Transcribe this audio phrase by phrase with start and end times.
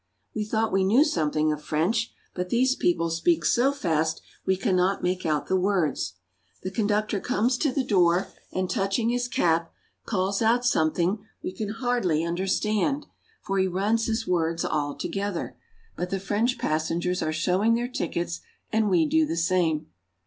[0.33, 5.03] We thought we knew something of French, but these people speak so fast we cannot
[5.03, 6.13] make out the words.
[6.63, 9.71] The conductor comes to the door, and touching his cap,
[10.07, 13.05] calls out something we can hardly under stand,
[13.43, 15.55] for he runs his words all together;
[15.95, 18.41] but the French passengers are showing their tickets,
[18.73, 19.85] and we do the same.